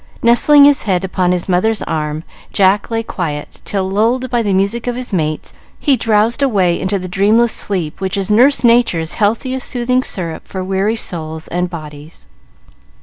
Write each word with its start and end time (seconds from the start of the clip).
Nestling 0.23 0.65
his 0.65 0.81
head 0.81 1.03
upon 1.03 1.31
his 1.31 1.47
mother's 1.47 1.83
arm, 1.83 2.23
Jack 2.51 2.89
lay 2.89 3.03
quiet 3.03 3.61
till, 3.65 3.87
lulled 3.87 4.31
by 4.31 4.41
the 4.41 4.51
music 4.51 4.87
of 4.87 4.95
his 4.95 5.13
mates, 5.13 5.53
he 5.79 5.95
drowsed 5.95 6.41
away 6.41 6.79
into 6.81 6.97
the 6.97 7.07
dreamless 7.07 7.51
sleep 7.51 8.01
which 8.01 8.17
is 8.17 8.31
Nurse 8.31 8.63
Nature's 8.63 9.13
healthiest 9.13 9.69
soothing 9.69 10.01
sirup 10.01 10.47
for 10.47 10.63
weary 10.63 10.95
souls 10.95 11.47
and 11.49 11.69
bodies. 11.69 12.25